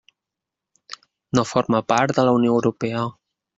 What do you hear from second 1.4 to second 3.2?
forma part de la Unió Europea.